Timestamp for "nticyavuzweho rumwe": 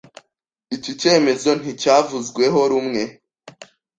1.59-3.03